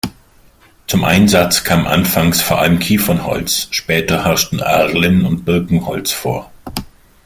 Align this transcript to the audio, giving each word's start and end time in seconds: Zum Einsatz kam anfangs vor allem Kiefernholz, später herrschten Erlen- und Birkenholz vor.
Zum 0.87 1.03
Einsatz 1.03 1.63
kam 1.63 1.85
anfangs 1.85 2.41
vor 2.41 2.57
allem 2.57 2.79
Kiefernholz, 2.79 3.67
später 3.69 4.25
herrschten 4.25 4.57
Erlen- 4.57 5.23
und 5.27 5.45
Birkenholz 5.45 6.11
vor. 6.11 6.49